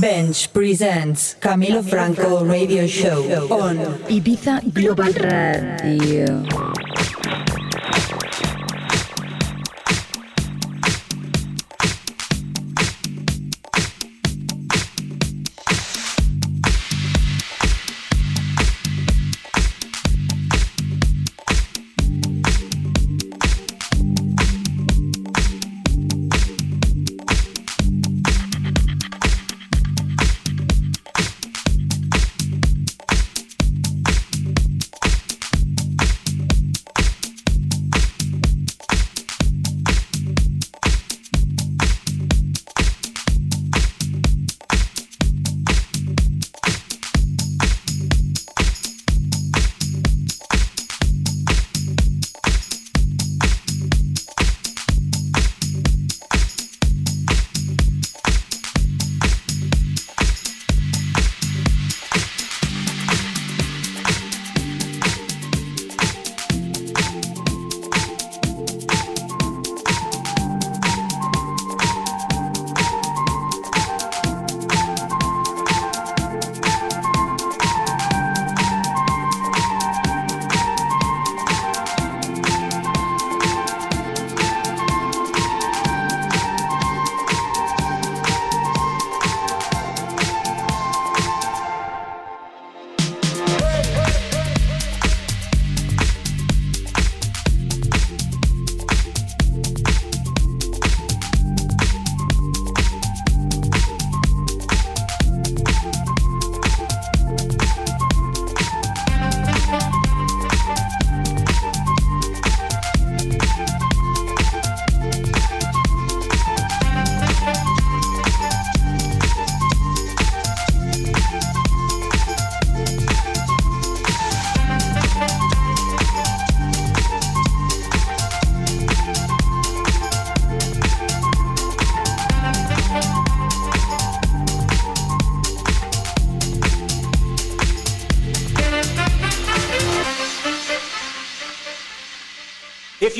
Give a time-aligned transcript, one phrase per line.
[0.00, 3.76] Bench presents Camilo Franco Radio Show on
[4.08, 6.71] Ibiza Global Radio.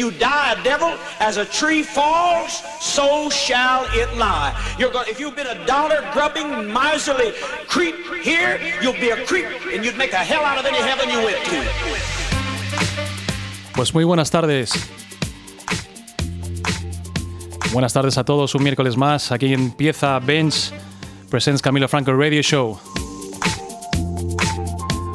[0.02, 4.52] You die a devil, as a tree falls, so shall it lie.
[4.78, 7.32] You're going, if you've been a dollar grubbing, miserly
[7.68, 11.08] creep here, you'll be a creep and you'd make a hell out of any heaven
[11.08, 11.62] you went to.
[13.74, 14.72] Pues muy buenas tardes.
[17.72, 19.30] Buenas tardes a todos, un miércoles más.
[19.32, 20.72] Aquí empieza Bench
[21.30, 22.78] Presents Camilo Franco Radio Show.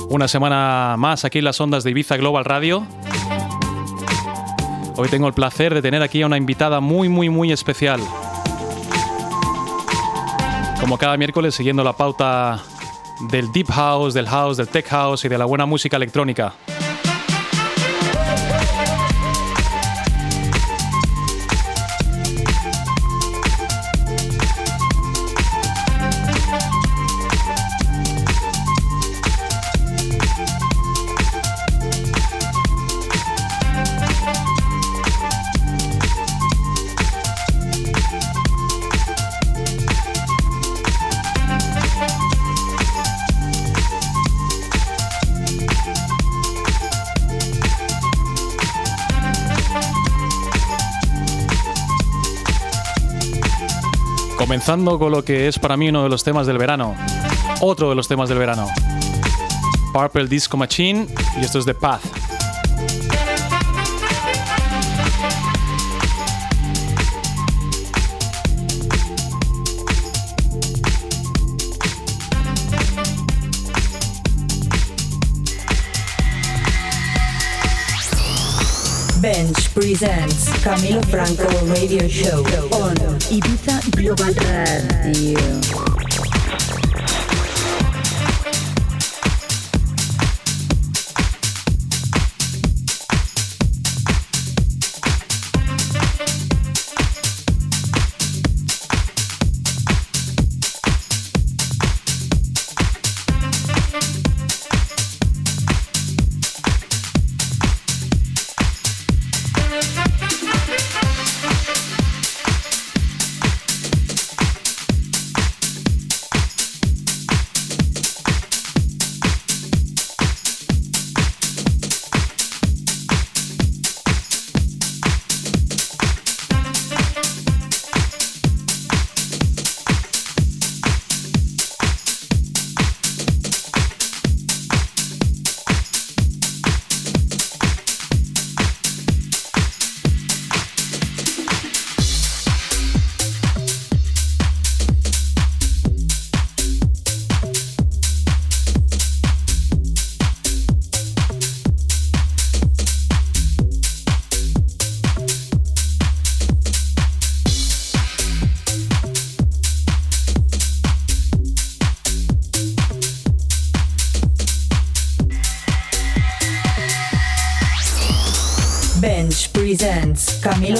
[0.09, 2.87] Una semana más aquí en las ondas de Ibiza Global Radio.
[4.99, 7.99] Hoy tengo el placer de tener aquí a una invitada muy, muy, muy especial.
[10.81, 12.63] Como cada miércoles, siguiendo la pauta
[13.29, 16.53] del Deep House, del House, del Tech House y de la buena música electrónica.
[54.47, 56.95] Comenzando con lo que es para mí uno de los temas del verano.
[57.59, 58.65] Otro de los temas del verano.
[59.91, 61.05] Purple Disco Machine
[61.37, 62.16] y esto es The Path.
[79.79, 82.39] Presents Camilo Franco Radio Show
[82.71, 82.95] on
[83.29, 85.86] Ibiza Global Radio.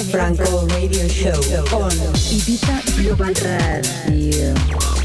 [0.04, 1.38] Franco Radio Show
[1.74, 1.90] on
[2.30, 4.97] Ibiza Global Radio.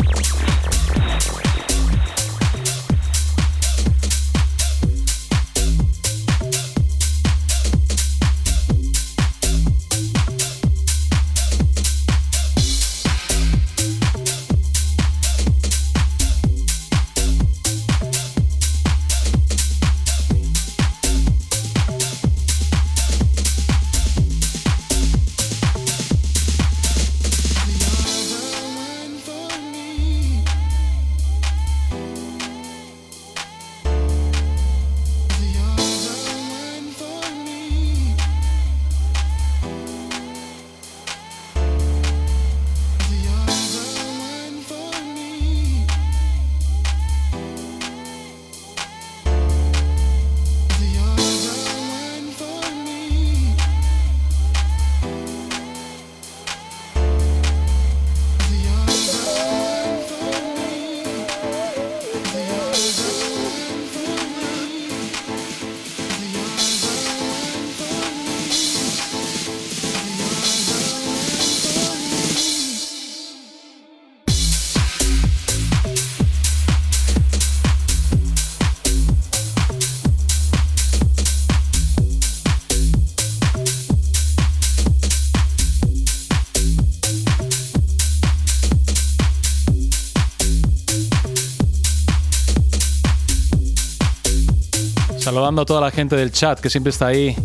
[95.33, 97.35] Saludando a toda la gente del chat que siempre está ahí,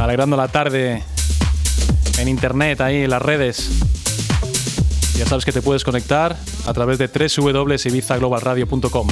[0.00, 1.04] alegrando la tarde
[2.18, 3.68] en internet, ahí en las redes.
[5.18, 9.08] Ya sabes que te puedes conectar a través de www.ibizaglobalradio.com.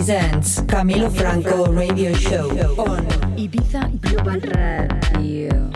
[0.00, 3.04] presents Camilo Franco Radio Show on
[3.36, 5.69] Ibiza Global Radio.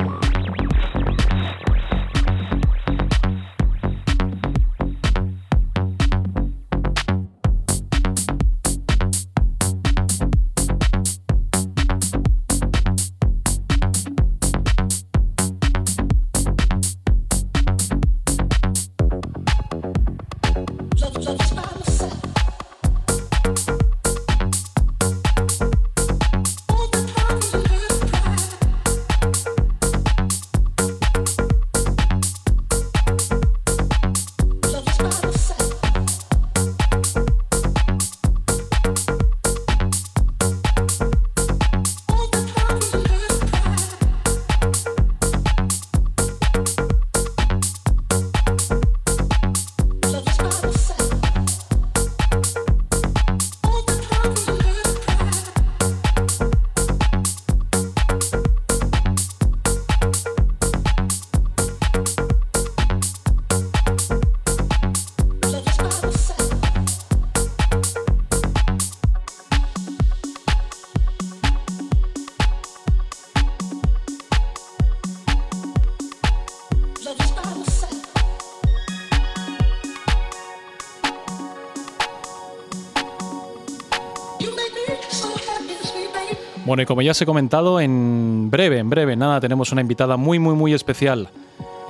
[86.65, 90.17] Bueno, y como ya os he comentado, en breve, en breve, nada, tenemos una invitada
[90.17, 91.29] muy, muy, muy especial.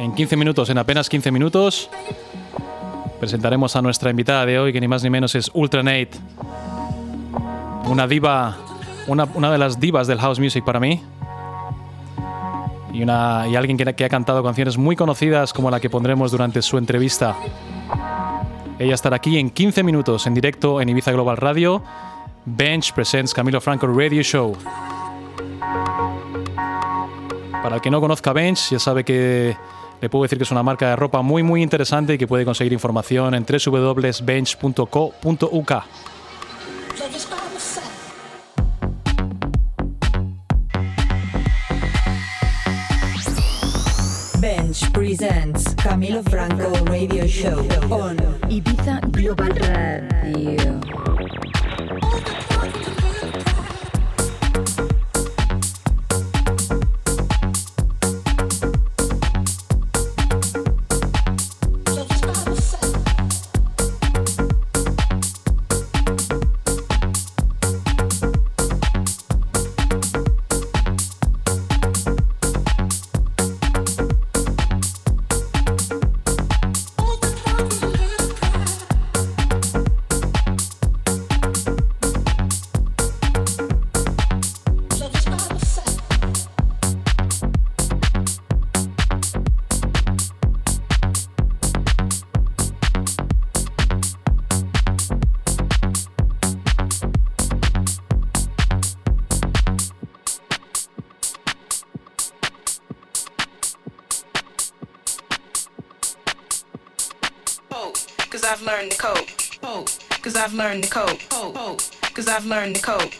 [0.01, 1.89] En 15 minutos, en apenas 15 minutos,
[3.21, 6.11] presentaremos a nuestra invitada de hoy, que ni más ni menos es Ultranate.
[7.89, 8.57] Una diva,
[9.07, 11.01] una, una de las divas del house music para mí.
[12.93, 16.33] Y, una, y alguien que, que ha cantado canciones muy conocidas como la que pondremos
[16.33, 17.37] durante su entrevista.
[18.81, 21.81] Ella estará aquí en 15 minutos en directo en Ibiza Global Radio.
[22.47, 24.55] Bench presents Camilo Franco Radio Show.
[27.63, 29.57] Para el que no conozca Bench, ya sabe que
[30.01, 32.45] le puedo decir que es una marca de ropa muy muy interesante y que puede
[32.45, 35.73] conseguir información en www.bench.co.uk.
[44.41, 48.19] Bench presents Camilo Franco Radio Show on
[48.51, 51.54] Ibiza Global Radio.
[110.65, 111.21] Learned to cope.
[112.15, 113.13] Cause I've learned to cope.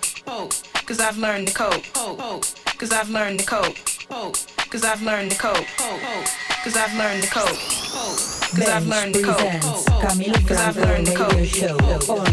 [0.87, 1.85] Cause I've learned to cope.
[2.79, 3.77] Cause I've learned to cope.
[4.71, 5.67] Cause I've learned to cope.
[6.65, 7.59] Cause I've learned to cope.
[8.57, 9.39] Cause I've learned to cope.
[10.49, 11.31] Cause I've learned to cope.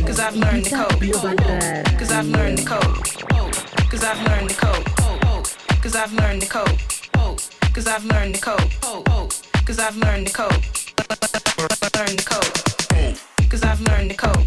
[0.08, 1.00] Cause I've learned to cope.
[1.02, 2.00] Cause I've learned to cope.
[2.00, 2.96] Cause I've learned to cope.
[3.90, 4.86] Cause I've learned to cope.
[5.82, 6.80] Cause I've learned to cope.
[7.74, 8.72] Cause I've learned to cope.
[8.84, 9.04] Oh,
[9.98, 10.64] learned to cope.
[13.50, 14.41] Cause I've learned to cope.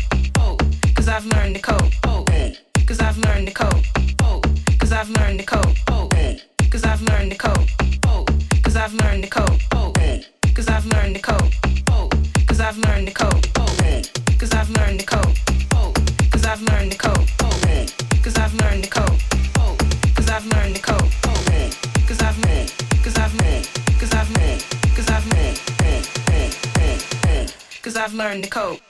[28.04, 28.80] I've learned to cope.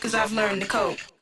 [0.00, 1.15] Cause I've learned to cope.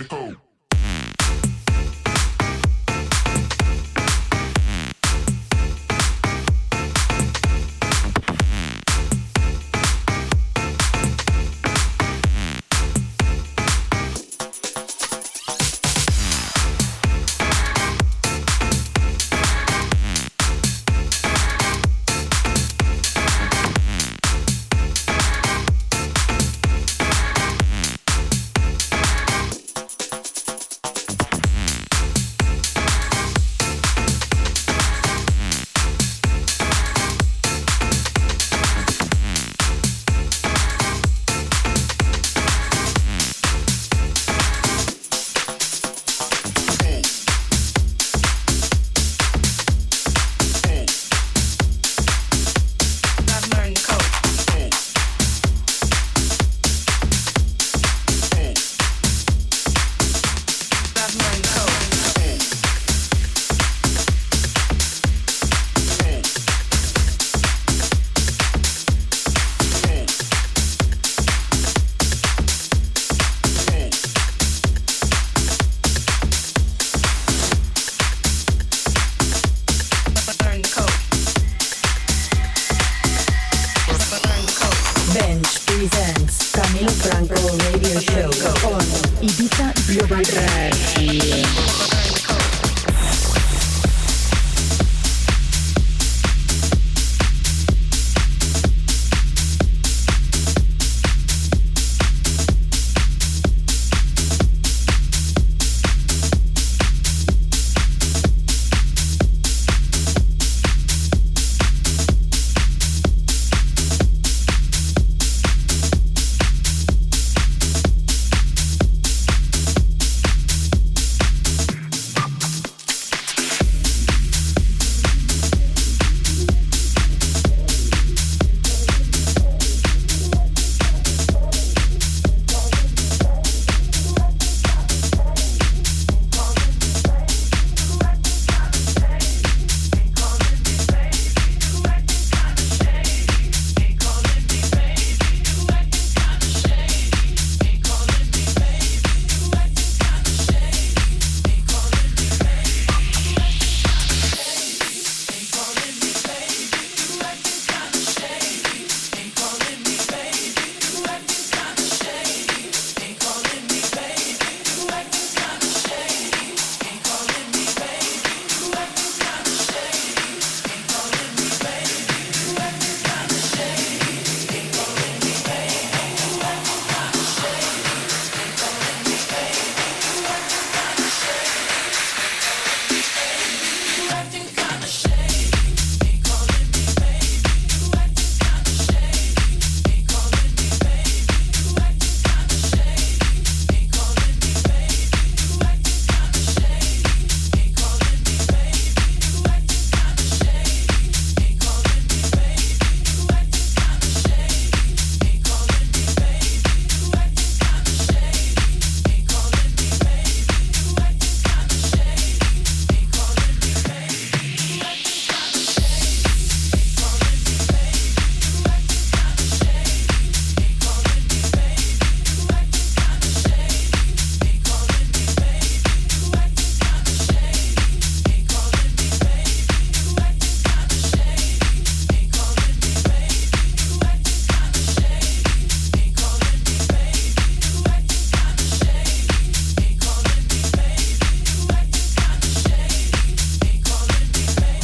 [0.00, 0.21] friend.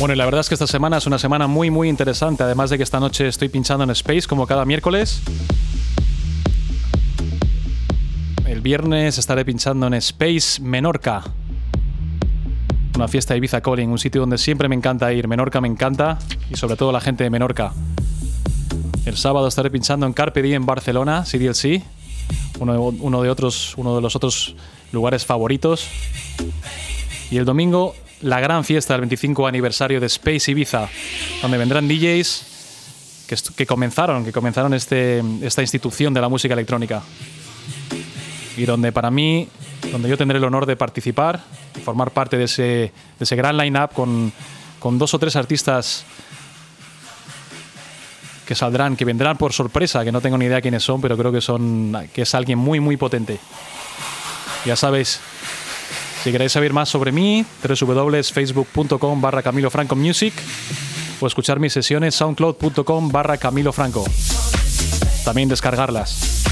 [0.08, 2.42] Bueno, y la verdad es que esta semana es una semana muy, muy interesante.
[2.42, 5.20] Además de que esta noche estoy pinchando en Space como cada miércoles.
[8.46, 11.24] El viernes estaré pinchando en Space Menorca.
[12.96, 15.28] Una fiesta de Ibiza Calling, un sitio donde siempre me encanta ir.
[15.28, 16.18] Menorca me encanta
[16.48, 17.74] y sobre todo la gente de Menorca.
[19.04, 21.82] El sábado estaré pinchando en Carpe Diem en Barcelona, CDLC,
[22.60, 24.56] uno uno de, otros, uno de los otros
[24.90, 25.86] lugares favoritos.
[27.30, 30.88] Y el domingo, la gran fiesta del 25 aniversario de Space Ibiza,
[31.42, 32.58] donde vendrán DJs
[33.56, 37.02] que, comenzaron, que comenzaron este, esta institución de la música electrónica.
[38.56, 39.48] Y donde para mí,
[39.92, 41.40] donde yo tendré el honor de participar,
[41.84, 44.32] formar parte de ese, de ese gran line-up con,
[44.78, 46.04] con dos o tres artistas
[48.46, 51.30] que saldrán, que vendrán por sorpresa, que no tengo ni idea quiénes son, pero creo
[51.30, 53.38] que son que es alguien muy muy potente.
[54.64, 55.20] Ya sabéis,
[56.22, 60.34] si queréis saber más sobre mí, www.facebook.com barra Camilo Franco Music
[61.20, 64.04] o escuchar mis sesiones soundcloud.com barra Camilo Franco.
[65.24, 66.47] También descargarlas.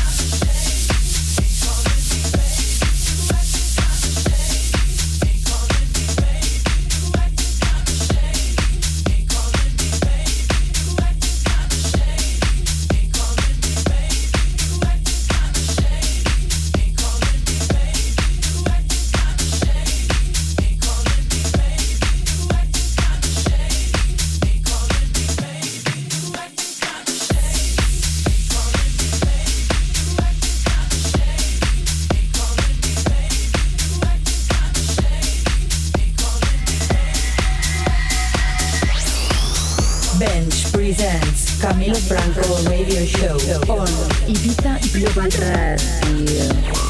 [41.66, 43.35] Camilo Franco Radio Show
[43.66, 43.88] on
[44.29, 46.86] Ibiza Global Radio.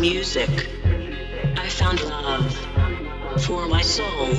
[0.00, 0.48] Music,
[1.56, 2.56] I found love
[3.44, 4.30] for my soul.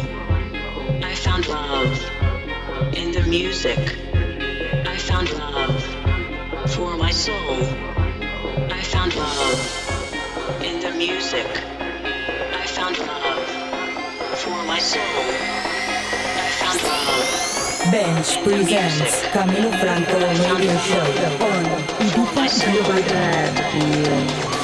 [1.03, 1.93] I found love
[2.95, 3.77] in the music.
[4.87, 5.83] I found love
[6.73, 7.61] for my soul.
[8.71, 11.45] I found love in the music.
[12.61, 13.47] I found love
[14.41, 15.25] for my soul.
[16.45, 17.91] I found love.
[17.91, 21.05] Bench presents Camilo Franco Radio Show
[21.45, 21.63] on
[22.13, 22.49] Global
[23.75, 24.60] Radio.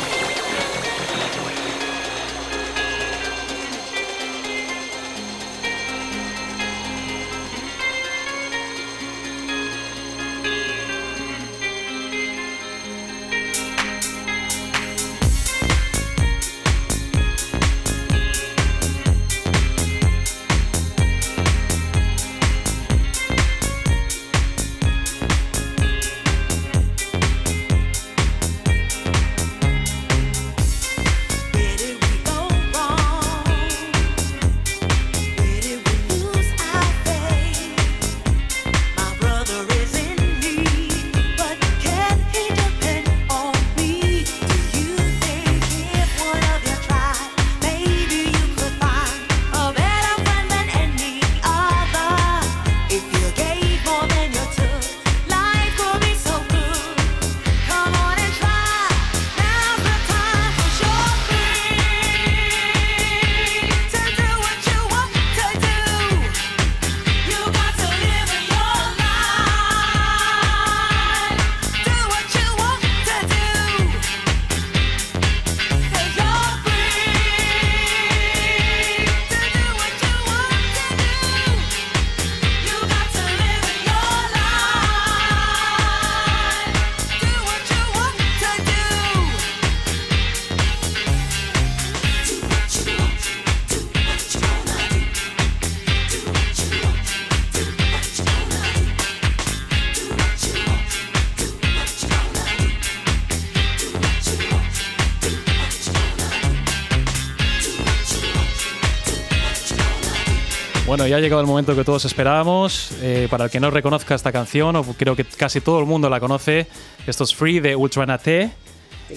[110.98, 112.90] Bueno, ya ha llegado el momento que todos esperábamos.
[113.04, 116.10] Eh, para el que no reconozca esta canción, o creo que casi todo el mundo
[116.10, 116.66] la conoce,
[117.06, 118.50] esto es Free de Ultranate.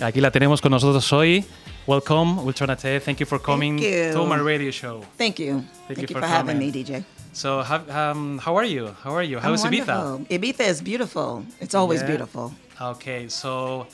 [0.02, 1.42] Aquí la tenemos con nosotros hoy.
[1.86, 3.00] Welcome, Ultranate.
[3.00, 4.12] Thank you for coming you.
[4.12, 5.00] to my radio show.
[5.16, 5.52] Thank you.
[5.54, 7.02] Thank Thank, you you for for, having me, DJ.
[7.32, 8.94] So, how, um, how are you?
[9.02, 9.38] How are you?
[9.38, 9.86] How I'm is Ibiza?
[9.86, 10.26] wonderful.
[10.38, 11.46] Ibiza is beautiful.
[11.62, 12.08] It's always Yeah.
[12.08, 12.52] beautiful.
[12.78, 13.86] Okay, so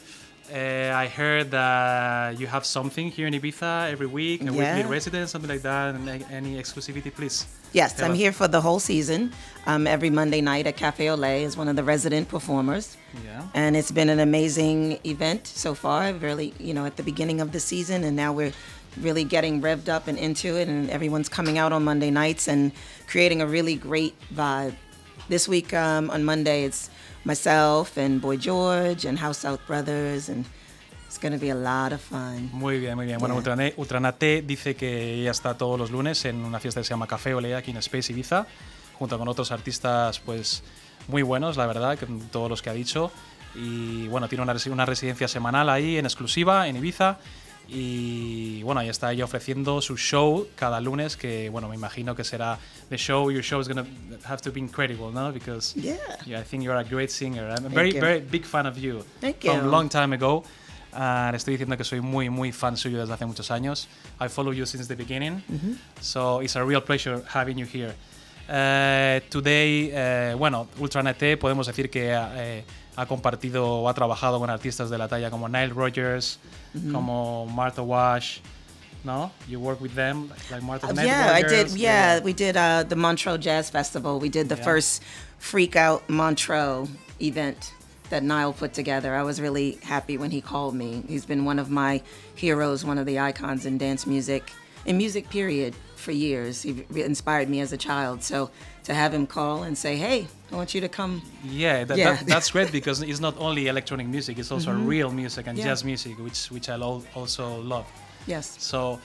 [0.53, 4.89] uh, I heard that you have something here in Ibiza every week, a weekly Yeah.
[4.89, 5.95] residence, something like that.
[5.95, 7.47] And any exclusivity, please?
[7.73, 8.17] Yes, I'm us.
[8.19, 9.33] here for the whole season.
[9.67, 12.97] Um, every Monday night at Cafe Olay is one of the resident performers.
[13.25, 13.43] Yeah.
[13.55, 16.13] And it's been an amazing event so far.
[16.13, 18.53] Really, you know, at the beginning of the season, and now we're
[19.01, 22.73] really getting revved up and into it, and everyone's coming out on Monday nights and
[23.07, 24.75] creating a really great vibe.
[25.29, 26.89] This week um, on Monday, it's
[27.27, 30.47] myself and Boy George and House South Brothers, and
[31.07, 32.49] it's going to be a lot of fun.
[32.53, 33.19] Muy bien, muy bien.
[33.19, 33.73] Bueno, Yeah.
[33.77, 37.35] Ultranate dice que ella está todos los lunes en una fiesta que se llama Café
[37.35, 38.47] Olé aquí en Space Ibiza,
[38.99, 40.63] junto con otros artistas pues
[41.09, 43.11] muy buenos, la verdad, que todos los que ha dicho.
[43.55, 47.19] Y bueno, tiene una, una residencia semanal ahí en exclusiva en Ibiza.
[47.69, 52.23] Y bueno, ahí está ella ofreciendo su show cada lunes, que bueno, me imagino que
[52.23, 52.59] será
[52.91, 53.91] the show, your show is going to
[54.25, 55.33] have to be incredible, ¿no?
[55.33, 55.97] Because Yeah.
[56.25, 57.49] yeah, I think you're a great singer.
[57.51, 58.01] I'm a very, you.
[58.01, 59.05] very big fan of you.
[59.21, 59.71] Thank From you.
[59.71, 60.45] long time ago.
[60.93, 63.87] Uh, le estoy diciendo que soy muy, muy fan suyo desde hace muchos años.
[64.21, 65.43] I follow you since the beginning.
[66.01, 67.95] So it's a real pleasure having you here.
[68.49, 72.65] Uh, today, uh, bueno, Ultranete podemos decir que eh,
[72.97, 76.39] ha compartido o ha trabajado con artistas de la talla como Nile Rodgers,
[76.93, 78.39] como Martha Wash.
[79.05, 79.31] No?
[79.49, 81.69] You work with them, like Martha Uh, yeah, I did.
[81.77, 84.19] Yeah, we did uh, the Montreux Jazz Festival.
[84.19, 84.65] We did the Yeah.
[84.65, 85.03] first
[85.39, 86.89] Freak Out Montreux
[87.21, 87.73] event
[88.11, 89.15] that Nile put together.
[89.15, 91.05] I was really happy when he called me.
[91.09, 92.03] He's been one of my
[92.35, 94.51] heroes, one of the icons in dance music,
[94.87, 95.75] in music period,
[96.07, 96.63] for years.
[96.67, 98.17] He re- inspired me as a child.
[98.23, 98.37] So
[98.89, 100.19] to have him call and say, "Hey,
[100.53, 101.13] I want you to come,"
[101.65, 102.15] Yeah, that, Yeah.
[102.17, 105.67] That, that's great because it's not only electronic music; it's also real music and Yeah.
[105.69, 107.87] jazz music, which which I al- also love.
[108.29, 108.47] yes.
[108.59, 108.99] So,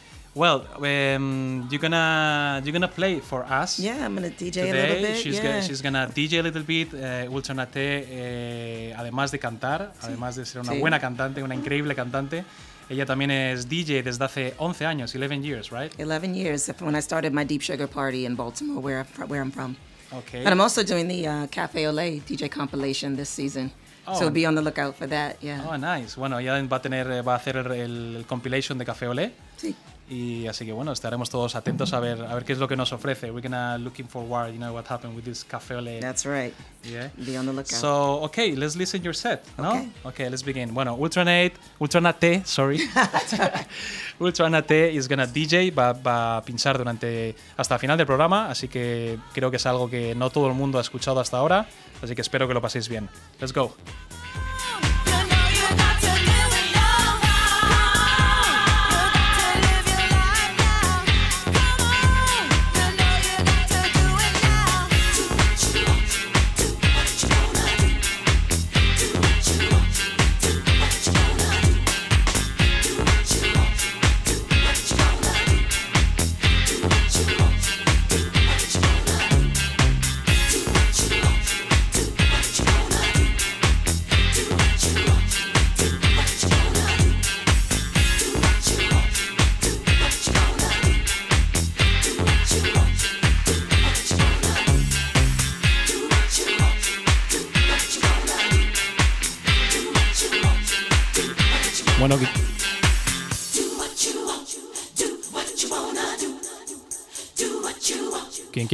[0.43, 3.79] well, um, you're gonna you're gonna play for us.
[3.79, 5.17] Yeah, I'm gonna DJ a little bit.
[5.23, 5.43] she's, yeah.
[5.45, 6.87] gonna, she's gonna DJ a little bit.
[6.93, 10.79] Uh, Ultranate, eh, además de cantar, además de ser una Sí.
[10.79, 12.43] buena cantante, una increíble cantante,
[12.89, 15.93] ella también es DJ desde hace 11 años, 11 years, right?
[15.99, 19.75] 11 years when I started my Deep Sugar Party in Baltimore, where where I'm from.
[20.13, 20.39] Okay.
[20.39, 23.71] And I'm also doing the uh, Cafe Olé DJ compilation this season.
[24.05, 24.19] Oh.
[24.19, 25.37] So be on the lookout for that.
[25.41, 25.63] Yeah.
[25.69, 26.15] Oh, nice.
[26.15, 29.31] Bueno, ya va a tener, eh, va a hacer el compilation de Café Olé.
[29.57, 29.75] Sí.
[30.11, 32.75] Y así que bueno, estaremos todos atentos a ver, a ver qué es lo que
[32.75, 33.31] nos ofrece.
[33.31, 36.01] We're gonna looking forward, you know what happened with this Olé.
[36.01, 36.53] That's right.
[36.83, 37.11] Yeah.
[37.15, 37.67] Be on the lookout.
[37.67, 39.69] So, okay, let's listen your set, no?
[39.69, 39.89] Okay.
[40.03, 40.73] Okay, let's begin.
[40.73, 42.79] Bueno, Ultranate, Ultranate, sorry.
[44.19, 48.67] Ultranate is gonna DJ, va, va a pinchar durante hasta el final del programa, así
[48.67, 51.67] que creo que es algo que no todo el mundo ha escuchado hasta ahora,
[52.01, 53.07] así que espero que lo paséis bien.
[53.39, 53.73] Let's go.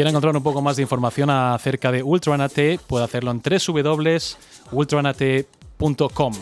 [0.08, 6.34] Quiera encontrar un poco más de información acerca de Ultranate puede hacerlo en www.ultranate.com.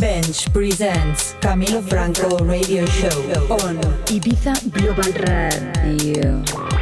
[0.00, 6.73] Bench presents Camilo Franco Radio Show on Ibiza Global Radio.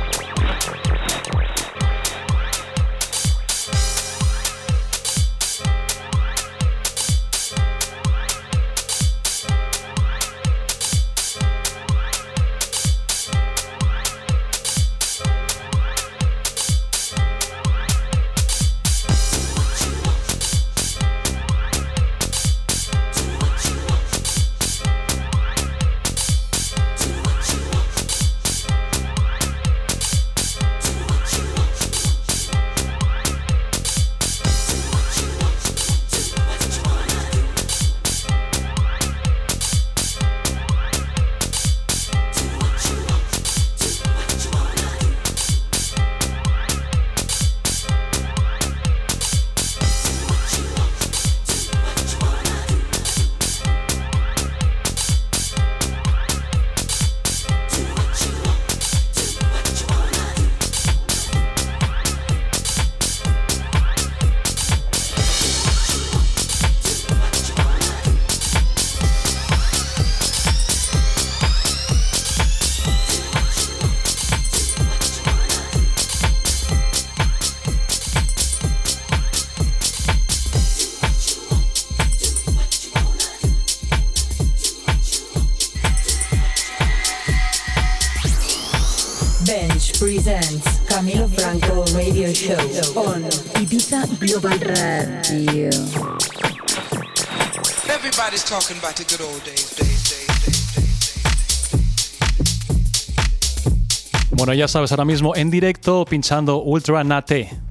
[104.32, 107.48] Bueno, ya sabes, ahora mismo en directo pinchando Ultranate.
[107.48, 107.61] Everybody's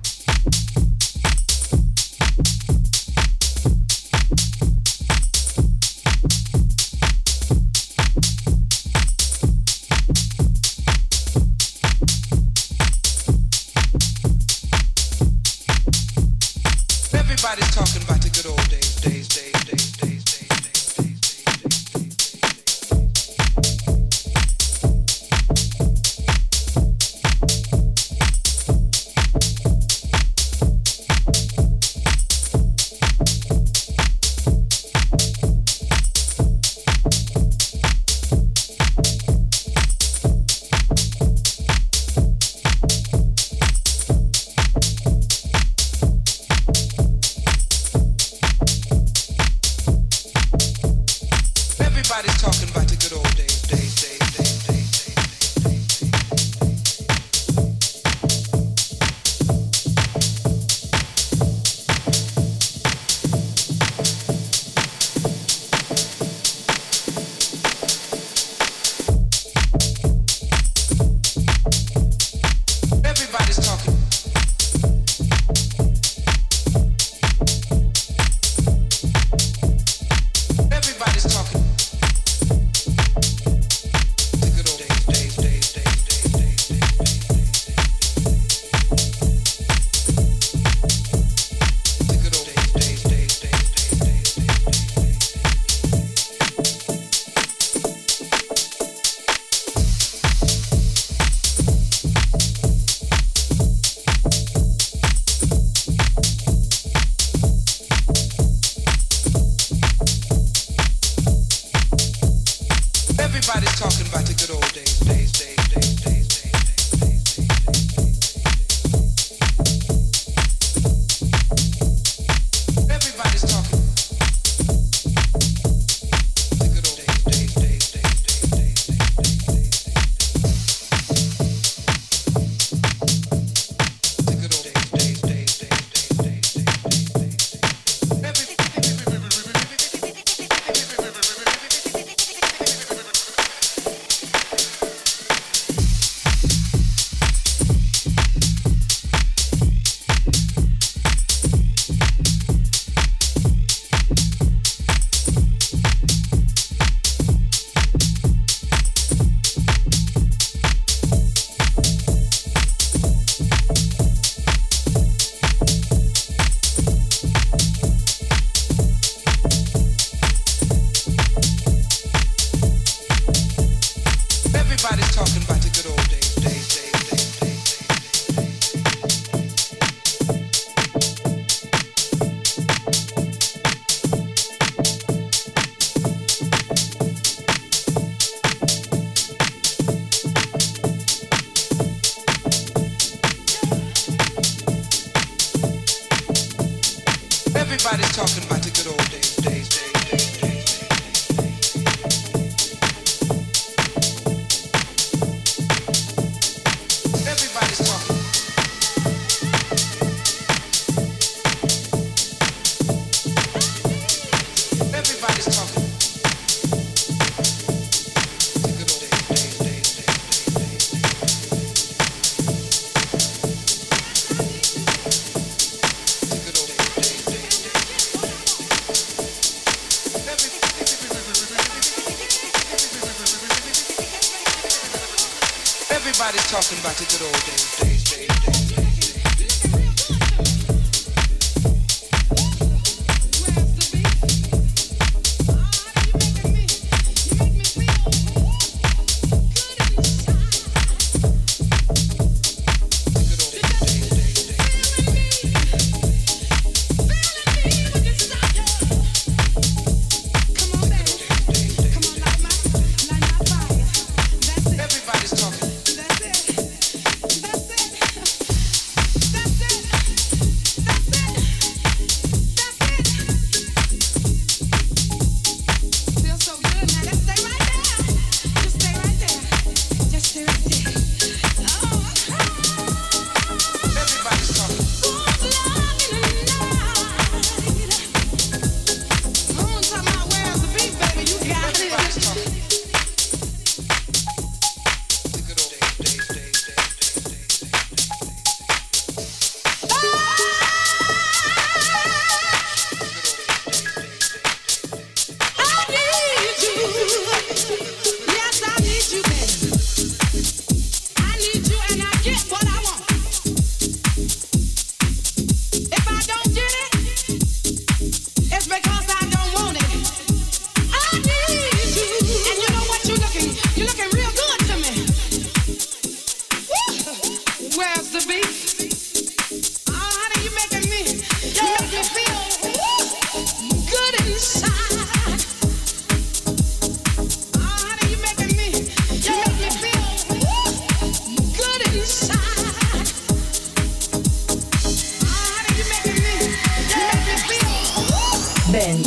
[237.01, 237.40] the good old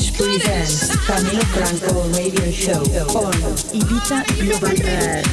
[0.04, 2.82] Dance presents Camilo Franco Radio Show
[3.16, 3.32] on
[3.72, 5.24] Ibiza Global Earth.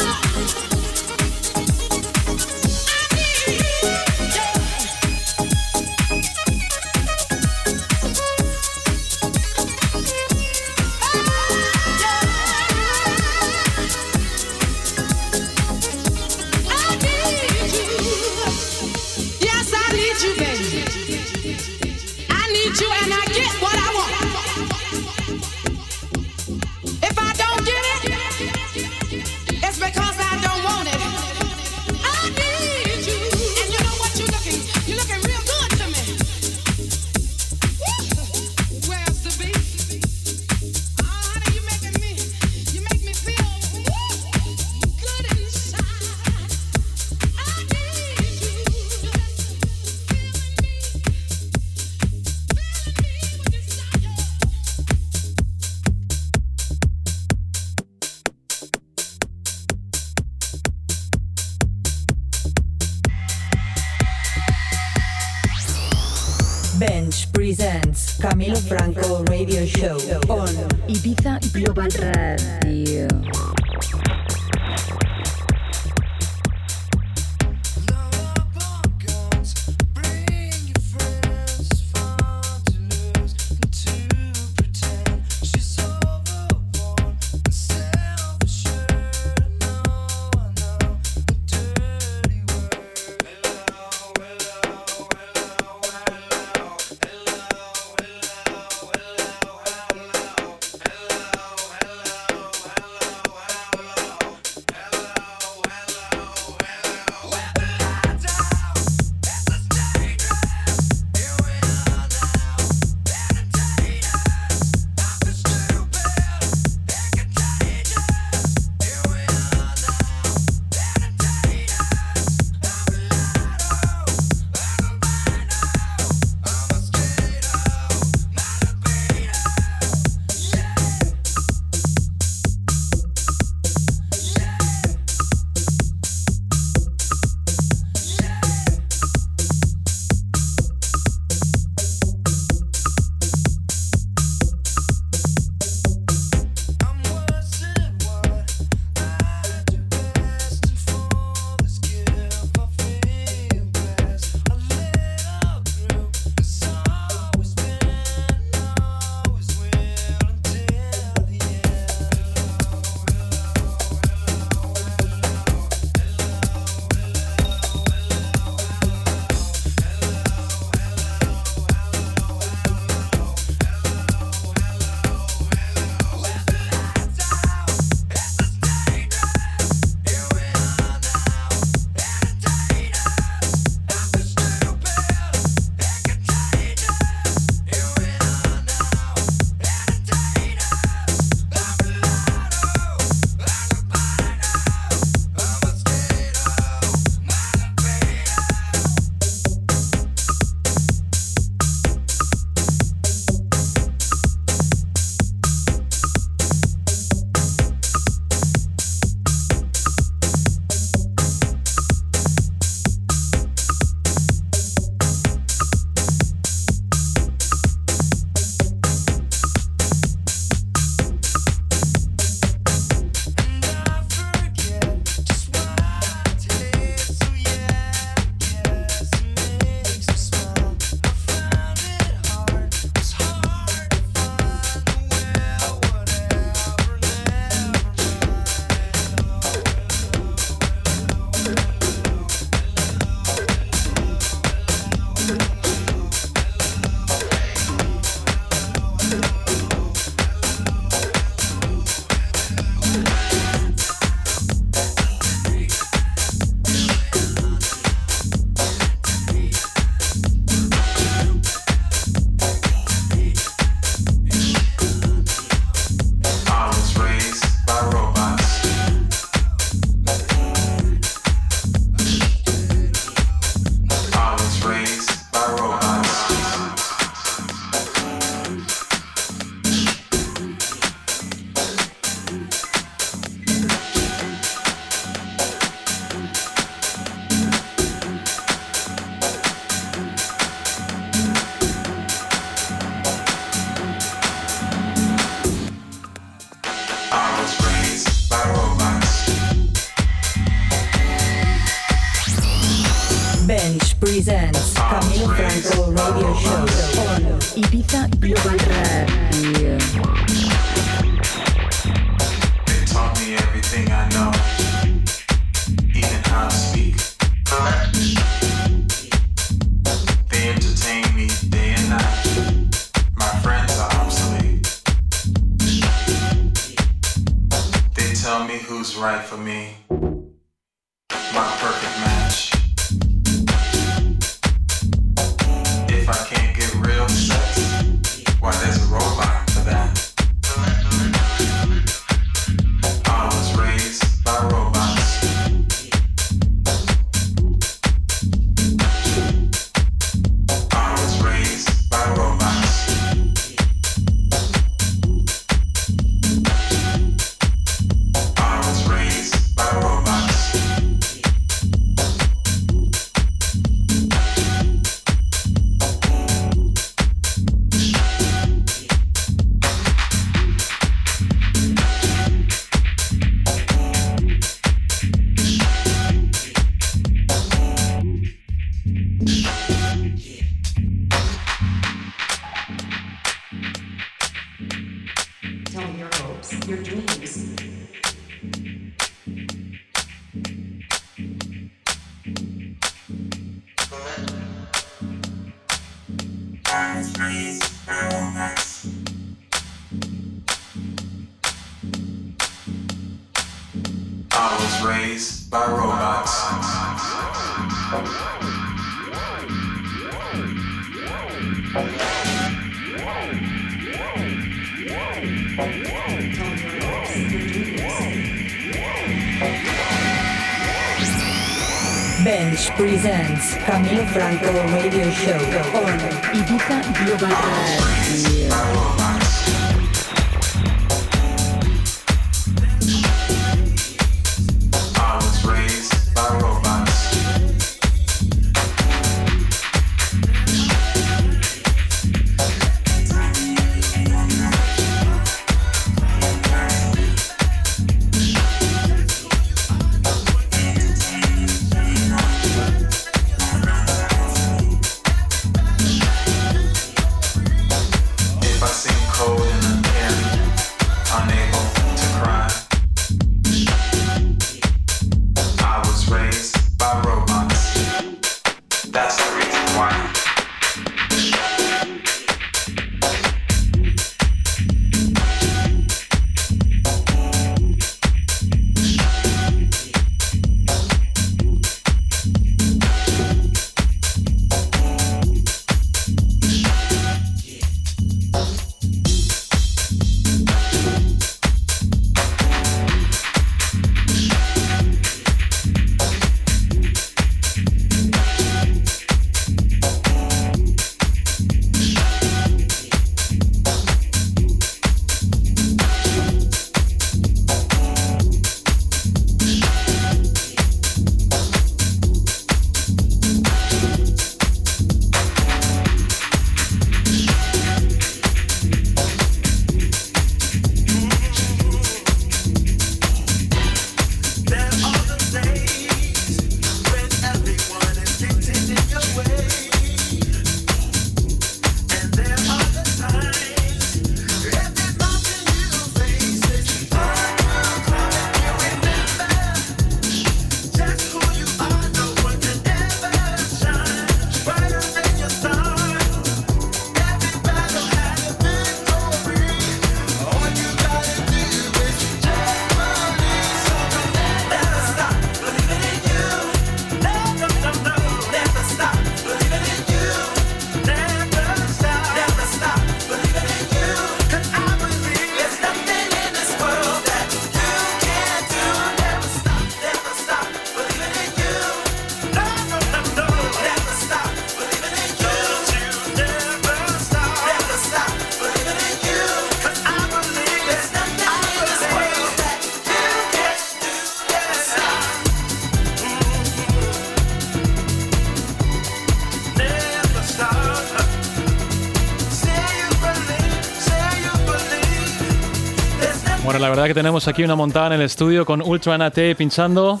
[596.96, 600.00] Tenemos aquí una montada en el estudio con Ultra Nate pinchando.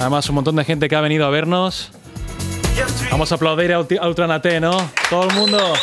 [0.00, 1.90] Además, un montón de gente que ha venido a vernos.
[3.10, 4.78] Vamos a aplaudir a Ultra Nate, ¿no?
[5.10, 5.74] Todo el mundo.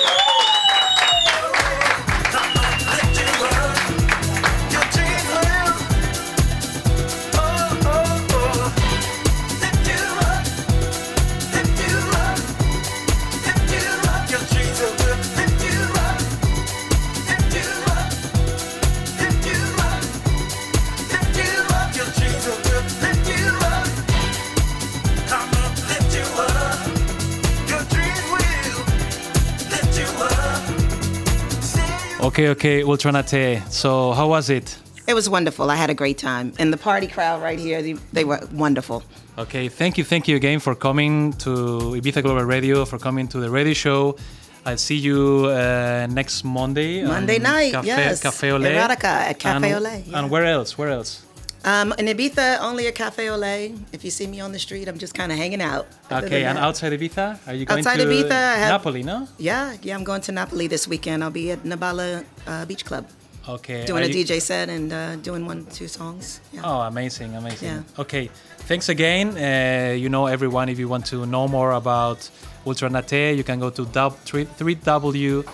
[32.44, 33.62] Okay, okay, Ultra Nate.
[33.70, 34.78] So, how was it?
[35.08, 35.72] It was wonderful.
[35.72, 36.52] I had a great time.
[36.60, 39.02] And the party crowd right here, they, they were wonderful.
[39.38, 41.50] Okay, thank you, thank you again for coming to
[41.96, 44.18] Ibiza Global Radio, for coming to the radio show.
[44.66, 47.06] I'll see you uh, next Monday.
[47.06, 48.22] Monday night, Cafe, yes.
[48.22, 48.76] Cafe Olé.
[48.76, 50.20] Erotica at Cafe and, Olé, yeah.
[50.20, 50.78] And where else?
[50.78, 51.24] Where else?
[51.66, 53.78] Um, in Ibiza, only at Cafe Olé.
[53.94, 55.88] If you see me on the street, I'm just kind of hanging out.
[56.12, 57.40] Other Okay, and outside Ibiza?
[57.48, 59.28] Are you going Outside to Ibiza, I have- Napoli, no?
[59.38, 61.24] Yeah, yeah, I'm going to Napoli this weekend.
[61.24, 63.06] I'll be at Nabala uh, Beach Club
[63.48, 63.86] Okay.
[63.86, 66.42] doing are a you- DJ set and uh, doing one, two songs.
[66.52, 66.62] Yeah.
[66.66, 67.68] Oh, amazing, amazing.
[67.70, 67.84] Yeah.
[68.04, 68.30] Okay,
[68.68, 69.28] thanks again.
[69.38, 72.30] Uh, you know, everyone, if you want to know more about
[72.68, 75.46] Ultra Nate, you can go to dub- three- 3w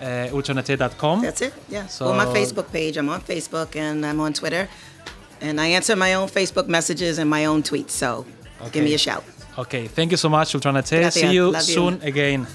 [0.00, 1.22] uh, ultranate.com.
[1.22, 1.54] That's it.
[1.68, 1.86] Yeah.
[1.88, 2.96] So- well, my Facebook page.
[2.96, 4.68] I'm on Facebook and I'm on Twitter,
[5.40, 7.90] and I answer my own Facebook messages and my own tweets.
[7.90, 8.26] So
[8.60, 8.70] okay.
[8.70, 9.24] give me a shout.
[9.58, 9.86] Okay.
[9.86, 10.90] Thank you so much, Ultranate.
[10.90, 11.14] Gracias.
[11.14, 12.08] See you Love soon you.
[12.08, 12.46] again.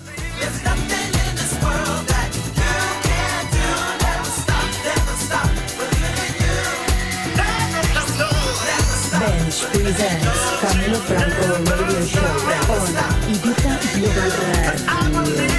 [9.82, 12.32] presents Camilo Franco Radio Show
[12.73, 12.93] on
[13.27, 14.29] Ibiza Global
[15.36, 15.51] Radio.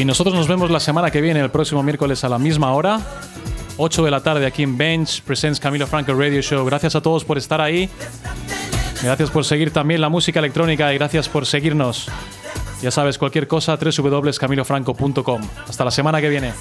[0.00, 3.00] Y nosotros nos vemos la semana que viene, el próximo miércoles a la misma hora.
[3.76, 6.64] 8 de la tarde aquí en Bench Presents Camilo Franco Radio Show.
[6.64, 7.86] Gracias a todos por estar ahí.
[9.02, 12.08] Gracias por seguir también la música electrónica y gracias por seguirnos.
[12.80, 15.42] Ya sabes, cualquier cosa, www.camilofranco.com.
[15.68, 16.54] Hasta la semana que viene.